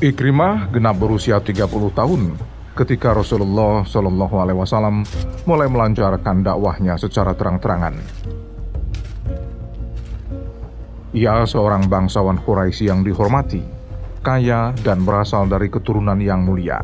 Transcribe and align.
Ikrimah 0.00 0.72
genap 0.72 0.96
berusia 0.96 1.36
30 1.44 1.68
tahun 1.92 2.32
ketika 2.72 3.12
Rasulullah 3.12 3.84
Shallallahu 3.84 4.32
Alaihi 4.40 4.56
Wasallam 4.56 5.04
mulai 5.44 5.68
melancarkan 5.68 6.40
dakwahnya 6.40 6.96
secara 6.96 7.36
terang-terangan. 7.36 8.00
Ia 11.12 11.44
seorang 11.44 11.84
bangsawan 11.84 12.40
Quraisy 12.40 12.88
yang 12.88 13.04
dihormati, 13.04 13.60
kaya 14.24 14.72
dan 14.80 15.04
berasal 15.04 15.44
dari 15.44 15.68
keturunan 15.68 16.16
yang 16.16 16.48
mulia. 16.48 16.80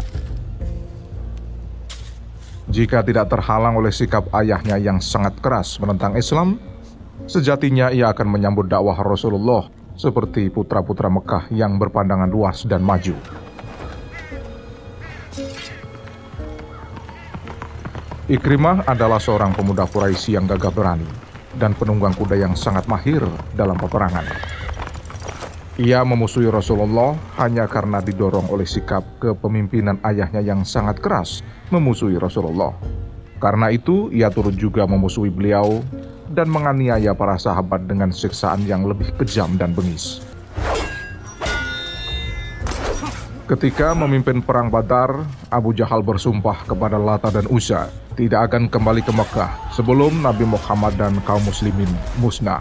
Jika 2.69 3.01
tidak 3.01 3.33
terhalang 3.33 3.81
oleh 3.81 3.97
sikap 3.97 4.29
ayahnya 4.37 4.77
yang 4.77 5.01
sangat 5.01 5.41
keras 5.41 5.81
menentang 5.81 6.21
Islam, 6.21 6.61
sejatinya 7.25 7.89
ia 7.89 8.13
akan 8.13 8.29
menyambut 8.29 8.69
dakwah 8.69 9.01
Rasulullah 9.01 9.73
seperti 9.97 10.53
putra-putra 10.53 11.09
Mekah 11.09 11.49
yang 11.51 11.81
berpandangan 11.81 12.29
luas 12.29 12.69
dan 12.69 12.85
maju. 12.85 13.17
Ikrimah 18.27 18.85
adalah 18.91 19.23
seorang 19.23 19.55
pemuda 19.55 19.87
Quraisy 19.87 20.35
yang 20.35 20.51
gagah 20.51 20.75
berani 20.75 21.07
dan 21.57 21.73
penunggang 21.73 22.13
kuda 22.13 22.37
yang 22.37 22.59
sangat 22.59 22.85
mahir 22.91 23.23
dalam 23.55 23.79
peperangan. 23.79 24.27
Ia 25.77 26.01
memusuhi 26.09 26.49
Rasulullah 26.49 27.13
hanya 27.37 27.69
karena 27.69 28.01
didorong 28.01 28.49
oleh 28.49 28.65
sikap 28.65 29.05
kepemimpinan 29.21 30.01
ayahnya 30.09 30.41
yang 30.41 30.65
sangat 30.65 31.05
keras 31.05 31.45
memusuhi 31.69 32.17
Rasulullah. 32.17 32.73
Karena 33.37 33.69
itu, 33.69 34.09
ia 34.09 34.33
turut 34.33 34.57
juga 34.57 34.89
memusuhi 34.89 35.29
beliau 35.29 35.85
dan 36.31 36.51
menganiaya 36.51 37.15
para 37.15 37.39
sahabat 37.39 37.87
dengan 37.87 38.11
siksaan 38.11 38.67
yang 38.67 38.87
lebih 38.87 39.13
kejam 39.19 39.55
dan 39.55 39.75
bengis. 39.77 40.23
Ketika 43.47 43.95
memimpin 43.95 44.43
perang 44.43 44.67
Badar, 44.67 45.23
Abu 45.55 45.71
Jahal 45.71 46.03
bersumpah 46.03 46.67
kepada 46.67 46.99
Lata 46.99 47.31
dan 47.31 47.47
Usa 47.47 47.87
tidak 48.19 48.51
akan 48.51 48.67
kembali 48.67 49.07
ke 49.07 49.13
Mekah 49.15 49.71
sebelum 49.71 50.25
Nabi 50.25 50.43
Muhammad 50.49 50.99
dan 50.99 51.15
kaum 51.23 51.45
muslimin 51.47 51.87
musnah. 52.19 52.59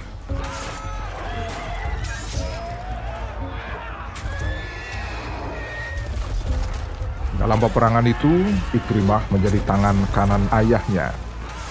Dalam 7.41 7.58
peperangan 7.61 8.05
itu, 8.05 8.45
Ikrimah 8.73 9.25
menjadi 9.33 9.59
tangan 9.66 9.97
kanan 10.13 10.43
ayahnya. 10.53 11.13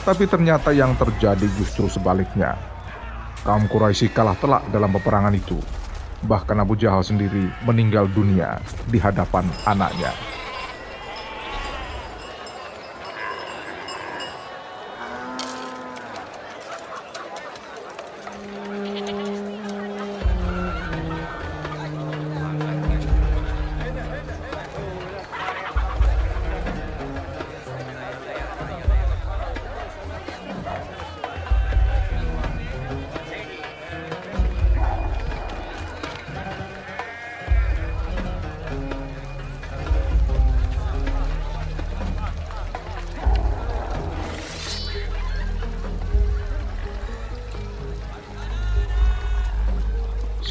Tapi 0.05 0.28
ternyata 0.28 0.70
yang 0.77 0.92
terjadi 1.00 1.48
justru 1.56 1.88
sebaliknya. 1.88 2.60
Kaum 3.41 3.64
Quraisy 3.69 4.12
kalah 4.12 4.36
telak 4.41 4.69
dalam 4.72 4.92
peperangan 4.92 5.33
itu 5.36 5.56
Bahkan 6.24 6.56
Abu 6.56 6.72
Jahal 6.80 7.05
sendiri 7.05 7.52
meninggal 7.69 8.08
dunia 8.08 8.56
di 8.88 8.96
hadapan 8.96 9.44
anaknya. 9.69 10.33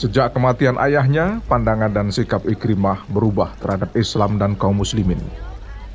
Sejak 0.04 0.36
kematian 0.36 0.76
ayahnya, 0.84 1.40
pandangan 1.48 1.88
dan 1.88 2.12
sikap 2.12 2.44
Ikrimah 2.44 3.08
berubah 3.08 3.56
terhadap 3.64 3.96
Islam 3.96 4.36
dan 4.36 4.52
kaum 4.52 4.84
muslimin. 4.84 5.16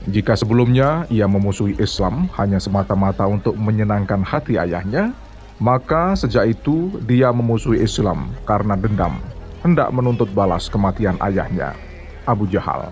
Jika 0.08 0.32
sebelumnya 0.32 1.04
ia 1.12 1.28
memusuhi 1.28 1.76
Islam 1.76 2.24
hanya 2.40 2.56
semata-mata 2.56 3.28
untuk 3.28 3.52
menyenangkan 3.60 4.24
hati 4.24 4.56
ayahnya, 4.56 5.12
maka 5.60 6.16
sejak 6.16 6.56
itu 6.56 6.96
dia 7.04 7.28
memusuhi 7.36 7.84
Islam 7.84 8.32
karena 8.48 8.80
dendam, 8.80 9.20
hendak 9.60 9.92
menuntut 9.92 10.32
balas 10.32 10.72
kematian 10.72 11.20
ayahnya, 11.20 11.76
Abu 12.24 12.48
Jahal. 12.48 12.88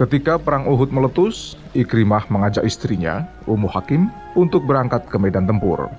Ketika 0.00 0.40
perang 0.40 0.64
Uhud 0.64 0.88
meletus, 0.88 1.60
Ikrimah 1.76 2.24
mengajak 2.32 2.64
istrinya, 2.64 3.28
Ummu 3.44 3.68
Hakim, 3.68 4.08
untuk 4.32 4.64
berangkat 4.64 5.04
ke 5.12 5.20
medan 5.20 5.44
tempur. 5.44 5.92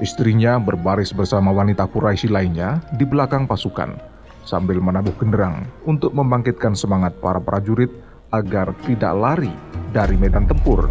Istrinya 0.00 0.56
berbaris 0.56 1.12
bersama 1.12 1.52
wanita 1.52 1.84
Quraisy 1.84 2.32
lainnya 2.32 2.80
di 2.96 3.04
belakang 3.04 3.44
pasukan 3.44 4.00
sambil 4.48 4.80
menabuh 4.80 5.12
genderang 5.20 5.68
untuk 5.84 6.16
membangkitkan 6.16 6.72
semangat 6.72 7.12
para 7.20 7.36
prajurit 7.36 7.92
agar 8.32 8.72
tidak 8.88 9.12
lari 9.12 9.52
dari 9.92 10.16
medan 10.16 10.48
tempur. 10.48 10.88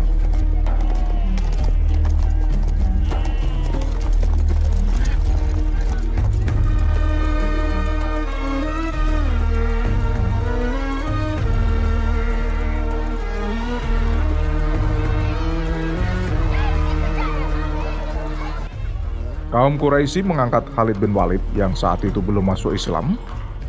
Kaum 19.50 19.82
Quraisy 19.82 20.22
mengangkat 20.22 20.62
Khalid 20.78 21.02
bin 21.02 21.10
Walid 21.10 21.42
yang 21.58 21.74
saat 21.74 22.06
itu 22.06 22.22
belum 22.22 22.54
masuk 22.54 22.78
Islam 22.78 23.18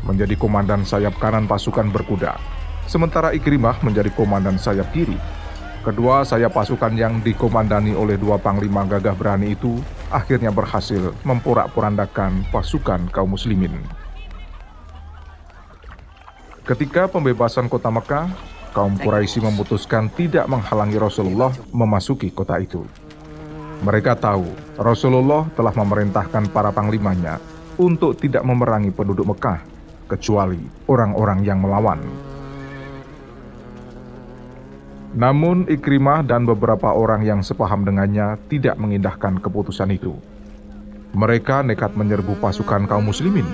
menjadi 0.04 0.36
komandan 0.36 0.84
sayap 0.84 1.16
kanan 1.16 1.48
pasukan 1.48 1.88
berkuda, 1.88 2.36
sementara 2.84 3.32
Ikrimah 3.32 3.80
menjadi 3.80 4.12
komandan 4.12 4.60
sayap 4.60 4.92
kiri. 4.92 5.16
Kedua 5.80 6.20
sayap 6.28 6.52
pasukan 6.52 6.92
yang 6.92 7.24
dikomandani 7.24 7.96
oleh 7.96 8.20
dua 8.20 8.36
panglima 8.36 8.84
gagah 8.84 9.16
berani 9.16 9.56
itu 9.56 9.80
akhirnya 10.12 10.52
berhasil 10.52 11.16
memporak-porandakan 11.24 12.44
pasukan 12.52 13.08
kaum 13.08 13.32
muslimin. 13.32 13.72
Ketika 16.68 17.08
pembebasan 17.08 17.72
kota 17.72 17.88
Mekah, 17.88 18.28
kaum 18.76 19.00
Quraisy 19.00 19.41
memutuskan 19.41 20.12
tidak 20.12 20.44
menghalangi 20.44 21.00
Rasulullah 21.00 21.56
memasuki 21.72 22.28
kota 22.28 22.60
itu. 22.60 22.84
Mereka 23.80 24.12
tahu 24.20 24.44
Rasulullah 24.76 25.48
telah 25.56 25.72
memerintahkan 25.72 26.52
para 26.52 26.68
panglimanya 26.68 27.41
untuk 27.80 28.12
tidak 28.20 28.44
memerangi 28.44 28.92
penduduk 28.92 29.32
Mekah, 29.32 29.64
kecuali 30.04 30.60
orang-orang 30.84 31.41
yang 31.41 31.64
melawan. 31.64 31.96
Namun 35.16 35.65
Ikrimah 35.65 36.21
dan 36.28 36.44
beberapa 36.44 36.92
orang 36.92 37.24
yang 37.24 37.41
sepaham 37.41 37.88
dengannya 37.88 38.36
tidak 38.53 38.77
mengindahkan 38.77 39.41
keputusan 39.41 39.97
itu. 39.97 40.12
Mereka 41.16 41.65
nekat 41.65 41.97
menyerbu 41.97 42.36
pasukan 42.36 42.84
kaum 42.84 43.09
muslimin. 43.09 43.48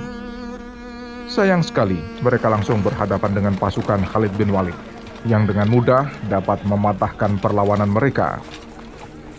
Sayang 1.31 1.63
sekali, 1.63 2.03
mereka 2.21 2.51
langsung 2.51 2.83
berhadapan 2.83 3.31
dengan 3.31 3.55
pasukan 3.57 4.03
Khalid 4.11 4.35
bin 4.35 4.51
Walid 4.51 4.77
yang 5.25 5.47
dengan 5.47 5.71
mudah 5.71 6.11
dapat 6.27 6.61
mematahkan 6.67 7.39
perlawanan 7.41 7.91
mereka 7.91 8.43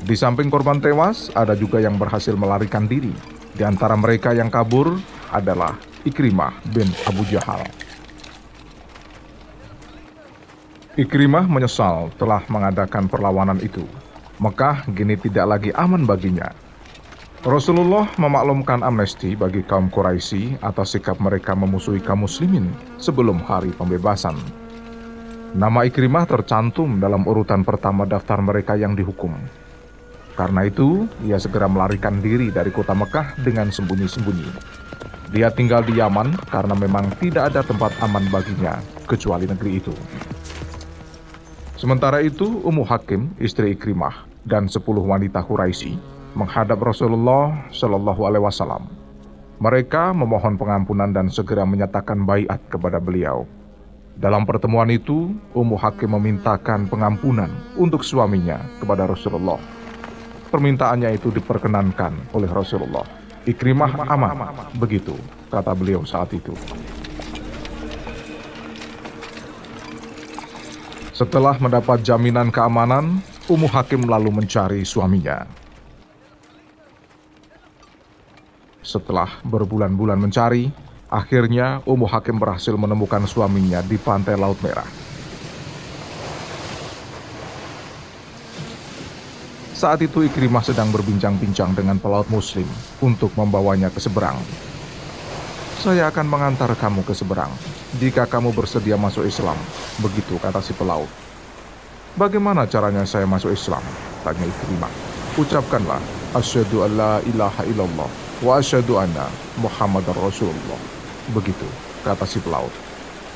di 0.06 0.14
samping 0.14 0.54
korban 0.54 0.78
tewas, 0.78 1.34
ada 1.34 1.58
juga 1.58 1.82
yang 1.82 1.98
berhasil 1.98 2.38
melarikan 2.38 2.86
diri. 2.86 3.10
Di 3.58 3.66
antara 3.66 3.98
mereka 3.98 4.30
yang 4.30 4.54
kabur 4.54 4.94
adalah 5.34 5.74
Ikrimah 6.06 6.54
bin 6.70 6.86
Abu 7.10 7.26
Jahal. 7.26 7.66
Ikrimah 10.98 11.50
menyesal 11.50 12.14
telah 12.22 12.46
mengadakan 12.46 13.10
perlawanan 13.10 13.58
itu. 13.66 13.86
Mekah 14.38 14.86
kini 14.94 15.18
tidak 15.18 15.58
lagi 15.58 15.74
aman 15.74 16.06
baginya. 16.06 16.54
Rasulullah 17.42 18.06
memaklumkan 18.22 18.86
amnesti 18.86 19.34
bagi 19.34 19.66
kaum 19.66 19.90
Quraisy 19.90 20.62
atas 20.62 20.94
sikap 20.94 21.18
mereka 21.18 21.58
memusuhi 21.58 22.02
kaum 22.02 22.26
muslimin 22.26 22.70
sebelum 23.02 23.42
hari 23.42 23.74
pembebasan. 23.74 24.38
Nama 25.58 25.90
Ikrimah 25.90 26.30
tercantum 26.30 27.02
dalam 27.02 27.26
urutan 27.26 27.66
pertama 27.66 28.06
daftar 28.06 28.38
mereka 28.46 28.78
yang 28.78 28.94
dihukum. 28.94 29.34
Karena 30.38 30.70
itu, 30.70 31.10
ia 31.26 31.42
segera 31.42 31.66
melarikan 31.66 32.22
diri 32.22 32.54
dari 32.54 32.70
kota 32.70 32.94
Mekah 32.94 33.42
dengan 33.42 33.74
sembunyi-sembunyi. 33.74 34.50
Dia 35.34 35.50
tinggal 35.50 35.82
di 35.82 35.98
Yaman 35.98 36.38
karena 36.54 36.78
memang 36.78 37.10
tidak 37.18 37.52
ada 37.52 37.66
tempat 37.66 37.92
aman 38.06 38.30
baginya 38.30 38.78
kecuali 39.10 39.50
negeri 39.50 39.82
itu. 39.82 39.92
Sementara 41.74 42.22
itu, 42.22 42.62
Ummu 42.62 42.86
Hakim, 42.86 43.34
istri 43.42 43.74
Ikrimah, 43.74 44.30
dan 44.46 44.70
sepuluh 44.70 45.02
wanita 45.02 45.42
Quraisy 45.42 45.98
menghadap 46.38 46.80
Rasulullah 46.86 47.68
Shallallahu 47.74 48.22
Alaihi 48.30 48.46
Wasallam. 48.46 48.88
Mereka 49.58 50.14
memohon 50.14 50.54
pengampunan 50.54 51.10
dan 51.10 51.34
segera 51.34 51.66
menyatakan 51.66 52.30
baiat 52.30 52.62
kepada 52.70 53.02
beliau. 53.02 53.50
Dalam 54.18 54.46
pertemuan 54.46 54.90
itu, 54.94 55.34
Ummu 55.58 55.78
Hakim 55.78 56.14
memintakan 56.14 56.86
pengampunan 56.86 57.50
untuk 57.78 58.06
suaminya 58.06 58.62
kepada 58.78 59.10
Rasulullah. 59.10 59.77
Permintaannya 60.48 61.12
itu 61.12 61.28
diperkenankan 61.30 62.32
oleh 62.32 62.48
Rasulullah. 62.48 63.04
Ikrimah 63.48 64.08
aman, 64.12 64.72
begitu 64.76 65.16
kata 65.48 65.72
beliau 65.72 66.04
saat 66.04 66.32
itu. 66.36 66.52
Setelah 71.16 71.58
mendapat 71.58 72.06
jaminan 72.06 72.54
keamanan, 72.54 73.24
Ummu 73.50 73.66
Hakim 73.72 74.06
lalu 74.06 74.30
mencari 74.30 74.86
suaminya. 74.86 75.50
Setelah 78.86 79.42
berbulan-bulan 79.42 80.20
mencari, 80.22 80.70
akhirnya 81.10 81.82
Ummu 81.90 82.06
Hakim 82.06 82.38
berhasil 82.38 82.76
menemukan 82.78 83.26
suaminya 83.26 83.82
di 83.82 83.98
pantai 83.98 84.38
Laut 84.38 84.62
Merah. 84.62 85.07
Saat 89.78 90.02
itu 90.02 90.26
Ikrimah 90.26 90.66
sedang 90.66 90.90
berbincang-bincang 90.90 91.78
dengan 91.78 92.02
pelaut 92.02 92.26
muslim 92.34 92.66
untuk 92.98 93.30
membawanya 93.38 93.94
ke 93.94 94.02
seberang. 94.02 94.34
Saya 95.78 96.10
akan 96.10 96.26
mengantar 96.26 96.74
kamu 96.74 97.06
ke 97.06 97.14
seberang 97.14 97.54
jika 98.02 98.26
kamu 98.26 98.58
bersedia 98.58 98.98
masuk 98.98 99.30
Islam, 99.30 99.54
begitu 100.02 100.34
kata 100.42 100.66
si 100.66 100.74
pelaut. 100.74 101.06
Bagaimana 102.18 102.66
caranya 102.66 103.06
saya 103.06 103.30
masuk 103.30 103.54
Islam? 103.54 103.86
Tanya 104.26 104.50
Ikrimah. 104.50 104.90
Ucapkanlah, 105.38 106.02
Asyadu 106.34 106.82
an 106.82 106.92
la 106.98 107.14
ilaha 107.30 107.62
illallah 107.70 108.10
wa 108.42 108.58
asyadu 108.58 108.98
anna 108.98 109.30
Muhammad 109.62 110.10
Rasulullah. 110.10 110.82
Begitu, 111.38 111.70
kata 112.02 112.26
si 112.26 112.42
pelaut. 112.42 112.74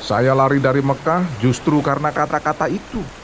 Saya 0.01 0.33
lari 0.33 0.57
dari 0.57 0.81
Mekah 0.81 1.21
justru 1.37 1.85
karena 1.85 2.09
kata-kata 2.09 2.65
itu. 2.65 3.20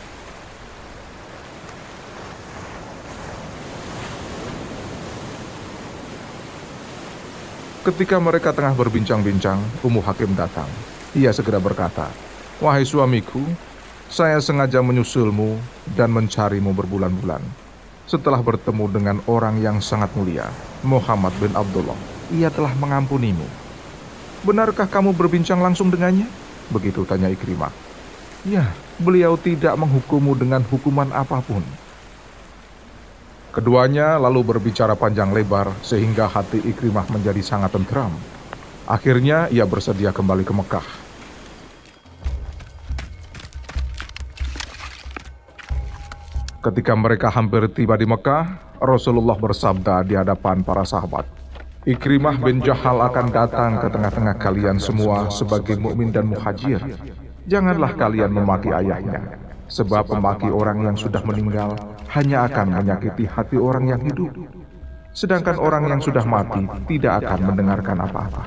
Ketika 7.87 8.19
mereka 8.19 8.51
tengah 8.51 8.75
berbincang-bincang, 8.75 9.63
Ummu 9.79 10.03
Hakim 10.03 10.35
datang. 10.35 10.67
Ia 11.15 11.31
segera 11.31 11.55
berkata, 11.55 12.11
Wahai 12.59 12.83
suamiku, 12.83 13.39
saya 14.11 14.43
sengaja 14.43 14.83
menyusulmu 14.83 15.55
dan 15.95 16.11
mencarimu 16.11 16.75
berbulan-bulan. 16.75 17.39
Setelah 18.03 18.43
bertemu 18.43 18.91
dengan 18.91 19.17
orang 19.23 19.63
yang 19.63 19.79
sangat 19.79 20.11
mulia, 20.19 20.51
Muhammad 20.83 21.31
bin 21.39 21.55
Abdullah, 21.55 21.95
ia 22.27 22.51
telah 22.51 22.75
mengampunimu. 22.75 23.47
Benarkah 24.43 24.91
kamu 24.91 25.15
berbincang 25.15 25.63
langsung 25.63 25.87
dengannya? 25.87 26.27
Begitu 26.67 27.07
tanya 27.07 27.31
Ikrimah. 27.31 27.71
Ya, 28.43 28.67
beliau 28.99 29.39
tidak 29.39 29.79
menghukummu 29.79 30.35
dengan 30.35 30.59
hukuman 30.67 31.07
apa 31.15 31.39
pun. 31.39 31.63
Keduanya 33.57 34.21
lalu 34.21 34.53
berbicara 34.53 34.93
panjang 34.93 35.33
lebar 35.33 35.73
sehingga 35.81 36.29
hati 36.29 36.61
Ikrimah 36.61 37.09
menjadi 37.09 37.41
sangat 37.41 37.73
tentram. 37.73 38.13
Akhirnya 38.85 39.49
ia 39.49 39.65
bersedia 39.65 40.13
kembali 40.13 40.45
ke 40.45 40.53
Mekah. 40.53 40.87
Ketika 46.69 46.93
mereka 46.93 47.33
hampir 47.33 47.65
tiba 47.73 47.97
di 47.97 48.05
Mekah, 48.05 48.77
Rasulullah 48.77 49.33
bersabda 49.41 50.05
di 50.05 50.13
hadapan 50.13 50.61
para 50.61 50.85
sahabat, 50.85 51.25
Ikrimah 51.81 52.37
bin 52.37 52.61
Jahal 52.61 53.09
akan 53.09 53.33
datang 53.33 53.81
ke 53.81 53.89
tengah-tengah 53.89 54.37
kalian 54.37 54.77
semua 54.77 55.33
sebagai 55.33 55.81
mukmin 55.81 56.13
dan 56.13 56.29
muhajir. 56.29 56.77
Janganlah 57.49 57.97
kalian 57.97 58.29
memaki 58.37 58.69
ayahnya, 58.69 59.33
sebab 59.65 60.13
memaki 60.13 60.45
orang 60.45 60.85
yang 60.85 60.93
sudah 60.93 61.25
meninggal 61.25 61.73
hanya 62.15 62.47
akan 62.47 62.79
menyakiti 62.83 63.27
hati 63.27 63.57
orang 63.59 63.91
yang 63.91 64.01
hidup. 64.03 64.31
Sedangkan 65.11 65.57
orang 65.57 65.89
yang 65.89 66.01
sudah 66.03 66.23
mati 66.23 66.61
tidak 66.85 67.25
akan 67.25 67.39
mendengarkan 67.51 67.97
apa-apa. 68.05 68.43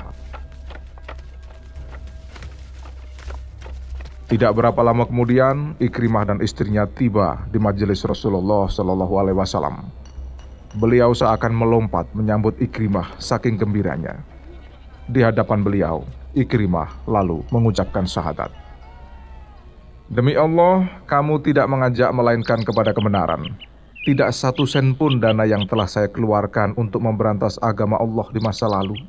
Tidak 4.31 4.47
berapa 4.55 4.79
lama 4.79 5.03
kemudian, 5.03 5.75
Ikrimah 5.75 6.23
dan 6.23 6.39
istrinya 6.39 6.87
tiba 6.87 7.43
di 7.51 7.59
majelis 7.59 7.99
Rasulullah 8.07 8.71
Shallallahu 8.71 9.19
Alaihi 9.19 9.35
Wasallam. 9.35 9.91
Beliau 10.79 11.11
seakan 11.11 11.51
melompat 11.51 12.07
menyambut 12.15 12.55
Ikrimah 12.63 13.19
saking 13.19 13.59
gembiranya. 13.59 14.23
Di 15.11 15.19
hadapan 15.19 15.59
beliau, 15.67 16.07
Ikrimah 16.31 17.03
lalu 17.11 17.43
mengucapkan 17.51 18.07
syahadat. 18.07 18.60
Demi 20.11 20.35
Allah, 20.35 20.91
kamu 21.07 21.39
tidak 21.39 21.71
mengajak 21.71 22.11
melainkan 22.11 22.59
kepada 22.67 22.91
kebenaran. 22.91 23.47
Tidak 24.03 24.27
satu 24.35 24.67
sen 24.67 24.91
pun 24.91 25.23
dana 25.23 25.47
yang 25.47 25.63
telah 25.71 25.87
saya 25.87 26.11
keluarkan 26.11 26.75
untuk 26.75 26.99
memberantas 26.99 27.55
agama 27.63 27.95
Allah 27.95 28.27
di 28.35 28.43
masa 28.43 28.67
lalu. 28.67 28.99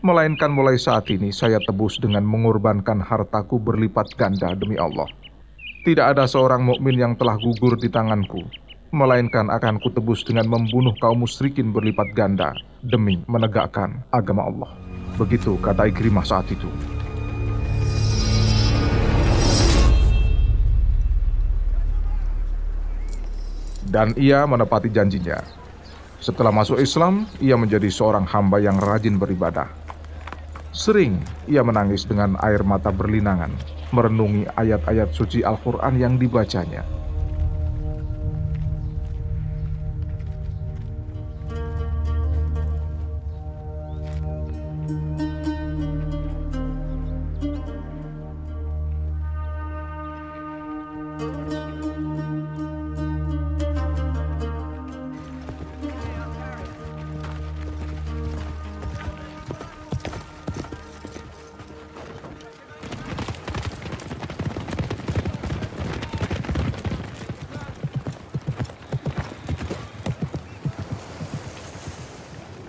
Melainkan 0.00 0.48
mulai 0.48 0.80
saat 0.80 1.04
ini 1.12 1.36
saya 1.36 1.60
tebus 1.60 2.00
dengan 2.00 2.24
mengorbankan 2.24 2.96
hartaku 2.96 3.60
berlipat 3.60 4.16
ganda 4.16 4.56
demi 4.56 4.80
Allah. 4.80 5.04
Tidak 5.84 6.16
ada 6.16 6.24
seorang 6.24 6.64
mukmin 6.64 6.96
yang 6.96 7.12
telah 7.20 7.36
gugur 7.36 7.76
di 7.76 7.92
tanganku, 7.92 8.40
melainkan 8.88 9.52
akan 9.52 9.76
kutebus 9.84 10.24
dengan 10.24 10.48
membunuh 10.48 10.96
kaum 10.96 11.28
musyrikin 11.28 11.76
berlipat 11.76 12.08
ganda 12.16 12.56
demi 12.80 13.20
menegakkan 13.28 14.00
agama 14.16 14.48
Allah. 14.48 14.72
Begitu 15.20 15.60
kata 15.60 15.92
Ikrimah 15.92 16.24
saat 16.24 16.48
itu. 16.48 16.72
Dan 23.88 24.12
ia 24.14 24.44
menepati 24.44 24.92
janjinya. 24.92 25.40
Setelah 26.18 26.50
masuk 26.50 26.82
Islam, 26.82 27.24
ia 27.38 27.54
menjadi 27.54 27.88
seorang 27.88 28.26
hamba 28.26 28.58
yang 28.58 28.76
rajin 28.76 29.16
beribadah. 29.16 29.70
Sering 30.74 31.18
ia 31.48 31.64
menangis 31.64 32.04
dengan 32.04 32.38
air 32.44 32.62
mata 32.62 32.92
berlinangan, 32.92 33.50
merenungi 33.90 34.46
ayat-ayat 34.54 35.10
suci 35.10 35.42
Al-Quran 35.42 35.96
yang 35.98 36.14
dibacanya. 36.20 36.86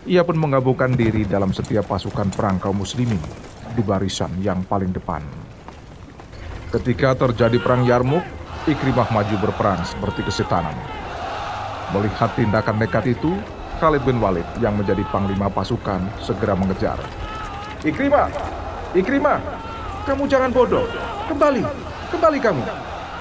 Ia 0.10 0.26
pun 0.26 0.42
menggabungkan 0.42 0.98
diri 0.98 1.22
dalam 1.22 1.54
setiap 1.54 1.86
pasukan 1.86 2.34
perang 2.34 2.58
kaum 2.58 2.82
muslimin 2.82 3.22
di 3.78 3.86
barisan 3.86 4.34
yang 4.42 4.66
paling 4.66 4.90
depan. 4.90 5.22
Ketika 6.74 7.14
terjadi 7.14 7.62
perang 7.62 7.86
Yarmuk, 7.86 8.26
Ikrimah 8.66 9.06
maju 9.14 9.36
berperang 9.38 9.86
seperti 9.86 10.26
kesetanan. 10.26 10.74
Melihat 11.94 12.34
tindakan 12.34 12.82
nekat 12.82 13.06
itu, 13.14 13.38
Khalid 13.78 14.02
bin 14.02 14.18
Walid 14.18 14.50
yang 14.58 14.82
menjadi 14.82 15.06
panglima 15.14 15.46
pasukan 15.46 16.02
segera 16.26 16.58
mengejar. 16.58 16.98
Ikrimah, 17.86 18.34
Ikrimah, 18.98 19.38
kamu 20.10 20.26
jangan 20.26 20.50
bodoh. 20.50 20.90
Kembali, 21.30 21.62
kembali 22.10 22.40
kamu. 22.42 22.64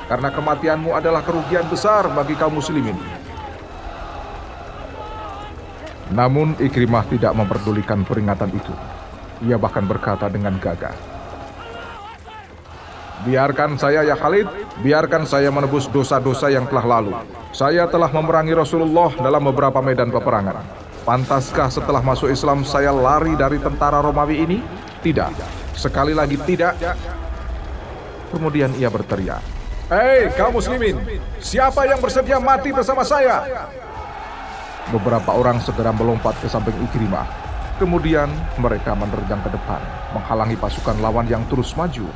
Karena 0.09 0.29
kematianmu 0.33 0.97
adalah 0.97 1.21
kerugian 1.21 1.69
besar 1.69 2.09
bagi 2.17 2.33
kaum 2.33 2.57
muslimin. 2.57 2.97
Namun 6.13 6.57
Ikrimah 6.57 7.05
tidak 7.09 7.37
memperdulikan 7.37 8.05
peringatan 8.05 8.49
itu. 8.53 8.73
Ia 9.45 9.61
bahkan 9.61 9.85
berkata 9.85 10.27
dengan 10.33 10.57
gagah, 10.57 11.19
Biarkan 13.19 13.75
saya 13.75 14.07
ya 14.07 14.15
Khalid, 14.15 14.47
biarkan 14.79 15.27
saya 15.27 15.51
menebus 15.51 15.91
dosa-dosa 15.91 16.55
yang 16.55 16.71
telah 16.71 16.87
lalu. 16.87 17.13
Saya 17.51 17.91
telah 17.91 18.07
memerangi 18.15 18.55
Rasulullah 18.55 19.11
dalam 19.19 19.43
beberapa 19.43 19.83
medan 19.83 20.15
peperangan. 20.15 20.63
Pantaskah 21.03 21.67
setelah 21.67 21.99
masuk 21.99 22.31
Islam 22.31 22.63
saya 22.63 22.95
lari 22.95 23.35
dari 23.35 23.59
tentara 23.59 23.99
Romawi 23.99 24.47
ini? 24.47 24.59
Tidak. 25.03 25.35
Sekali 25.75 26.15
lagi 26.15 26.39
tidak. 26.47 26.79
Kemudian 28.31 28.71
ia 28.77 28.93
berteriak, 28.93 29.41
Hei 29.89 30.29
kaum 30.37 30.53
muslimin, 30.53 31.01
siapa 31.41 31.89
yang 31.89 31.97
bersedia 31.97 32.37
mati 32.37 32.69
bersama 32.69 33.01
saya? 33.01 33.41
Beberapa 34.89 35.37
orang 35.37 35.61
segera 35.61 35.93
melompat 35.93 36.33
ke 36.41 36.49
samping 36.49 36.73
Ikrimah. 36.89 37.29
Kemudian 37.77 38.33
mereka 38.57 38.97
menerjang 38.97 39.39
ke 39.45 39.53
depan, 39.53 39.79
menghalangi 40.17 40.57
pasukan 40.57 40.97
lawan 41.05 41.29
yang 41.29 41.45
terus 41.47 41.77
maju. 41.77 42.09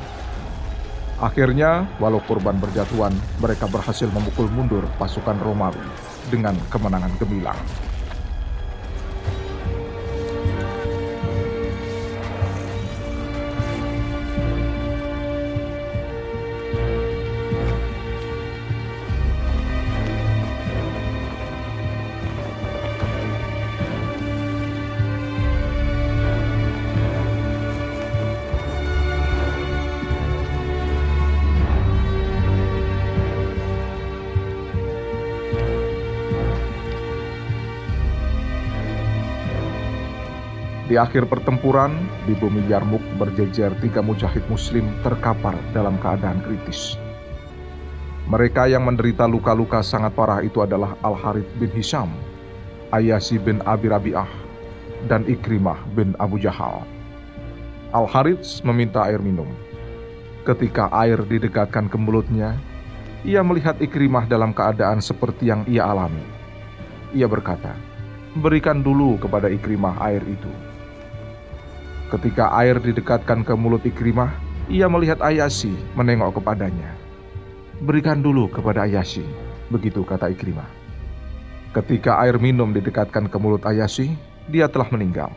Akhirnya, 1.21 1.85
walau 2.01 2.19
korban 2.25 2.57
berjatuhan, 2.57 3.13
mereka 3.37 3.69
berhasil 3.69 4.09
memukul 4.09 4.49
mundur 4.49 4.83
pasukan 4.97 5.37
Romawi 5.39 5.85
dengan 6.33 6.57
kemenangan 6.73 7.13
gemilang. 7.21 7.55
Di 40.93 41.01
akhir 41.01 41.25
pertempuran, 41.25 42.05
di 42.29 42.37
bumi 42.37 42.69
Yarmuk 42.69 43.01
berjejer 43.17 43.73
tiga 43.81 44.05
mujahid 44.05 44.45
muslim 44.45 44.85
terkapar 45.01 45.57
dalam 45.73 45.97
keadaan 45.97 46.45
kritis. 46.45 47.01
Mereka 48.29 48.69
yang 48.69 48.85
menderita 48.85 49.25
luka-luka 49.25 49.81
sangat 49.81 50.13
parah 50.13 50.45
itu 50.45 50.61
adalah 50.61 50.93
Al-Harith 51.01 51.49
bin 51.57 51.73
Hisham, 51.73 52.13
Ayasi 52.93 53.41
bin 53.41 53.57
Abi 53.65 53.89
Rabi'ah, 53.89 54.29
dan 55.09 55.25
Ikrimah 55.25 55.81
bin 55.97 56.13
Abu 56.21 56.37
Jahal. 56.37 56.85
Al-Harith 57.89 58.61
meminta 58.61 59.01
air 59.09 59.17
minum. 59.17 59.49
Ketika 60.45 60.93
air 60.93 61.17
didekatkan 61.25 61.89
ke 61.89 61.97
mulutnya, 61.97 62.53
ia 63.25 63.41
melihat 63.41 63.81
Ikrimah 63.81 64.29
dalam 64.29 64.53
keadaan 64.53 65.01
seperti 65.01 65.49
yang 65.49 65.65
ia 65.65 65.89
alami. 65.89 66.21
Ia 67.17 67.25
berkata, 67.25 67.73
"Berikan 68.37 68.85
dulu 68.85 69.17
kepada 69.17 69.49
Ikrimah 69.49 69.97
air 69.97 70.21
itu." 70.29 70.72
Ketika 72.13 72.53
air 72.61 72.77
didekatkan 72.77 73.41
ke 73.41 73.57
mulut 73.57 73.81
Ikrimah, 73.89 74.29
ia 74.69 74.85
melihat 74.85 75.17
Ayasi 75.17 75.73
menengok 75.97 76.37
kepadanya. 76.37 76.93
Berikan 77.81 78.21
dulu 78.21 78.45
kepada 78.53 78.85
Ayasi, 78.85 79.25
begitu 79.73 80.05
kata 80.05 80.29
Ikrimah. 80.29 80.69
Ketika 81.73 82.21
air 82.21 82.37
minum 82.37 82.69
didekatkan 82.69 83.25
ke 83.25 83.37
mulut 83.41 83.65
Ayasi, 83.65 84.13
dia 84.45 84.69
telah 84.69 84.93
meninggal. 84.93 85.33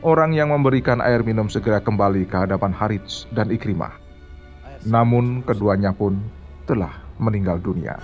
Orang 0.00 0.32
yang 0.32 0.56
memberikan 0.56 1.04
air 1.04 1.20
minum 1.20 1.52
segera 1.52 1.84
kembali 1.84 2.24
ke 2.24 2.48
hadapan 2.48 2.72
Harits 2.72 3.28
dan 3.36 3.52
Ikrimah. 3.52 3.92
Namun 4.88 5.44
keduanya 5.44 5.92
pun 5.92 6.16
telah 6.64 6.96
meninggal 7.20 7.60
dunia. 7.60 8.00